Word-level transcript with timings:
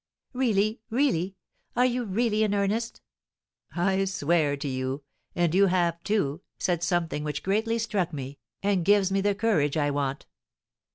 "Really, 0.33 0.81
really 0.89 1.35
are 1.75 1.85
you 1.85 2.05
really 2.05 2.41
in 2.41 2.55
earnest?" 2.55 3.01
"I 3.75 4.05
swear 4.05 4.57
to 4.57 4.67
you; 4.67 5.03
and 5.35 5.53
you 5.53 5.67
have, 5.67 6.01
too, 6.01 6.41
said 6.57 6.81
something 6.81 7.23
which 7.23 7.43
greatly 7.43 7.77
struck 7.77 8.11
me, 8.11 8.39
and 8.63 8.83
gives 8.83 9.11
me 9.11 9.21
the 9.21 9.35
courage 9.35 9.77
I 9.77 9.91
want." 9.91 10.25